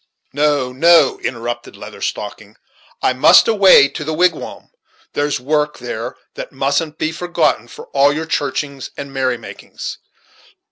"No, 0.33 0.71
no," 0.71 1.19
interrupted 1.19 1.75
the 1.75 1.79
Leather 1.79 2.01
Stocking, 2.01 2.55
"I 3.03 3.13
must 3.13 3.47
away 3.47 3.87
to 3.89 4.03
the 4.03 4.15
wigwam; 4.15 4.71
there's 5.13 5.39
work 5.39 5.77
there 5.77 6.15
that 6.33 6.51
mustn't 6.51 6.97
be 6.97 7.11
forgotten 7.11 7.67
for 7.67 7.85
all 7.89 8.11
your 8.11 8.25
churchings 8.25 8.89
and 8.97 9.13
merry 9.13 9.37
makings. 9.37 9.99